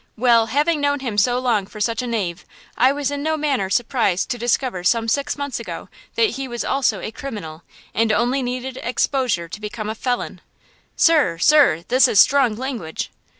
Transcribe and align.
Well, 0.17 0.47
having 0.47 0.81
known 0.81 1.01
him 1.01 1.15
so 1.19 1.37
long 1.37 1.67
for 1.67 1.79
such 1.79 2.01
a 2.01 2.07
knave, 2.07 2.43
I 2.75 2.91
was 2.91 3.11
in 3.11 3.21
no 3.21 3.37
manner 3.37 3.69
surprised 3.69 4.29
to 4.31 4.39
discover 4.39 4.83
some 4.83 5.07
six 5.07 5.37
months 5.37 5.59
ago 5.59 5.89
that 6.15 6.31
he 6.31 6.47
was 6.47 6.65
also 6.65 7.01
a 7.01 7.11
criminal, 7.11 7.61
and 7.93 8.11
only 8.11 8.41
needed 8.41 8.79
exposure 8.81 9.47
to 9.47 9.61
become 9.61 9.91
a 9.91 9.93
felon!" 9.93 10.41
"Sir, 10.95 11.37
sir! 11.37 11.83
this 11.87 12.07
is 12.07 12.19
strong 12.19 12.55
language!" 12.55 13.11